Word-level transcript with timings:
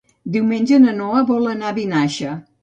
Diumenge 0.35 0.79
na 0.85 0.93
Noa 1.01 1.21
vol 1.33 1.45
anar 1.53 1.69
a 1.73 1.75
Vinaixa. 1.77 2.33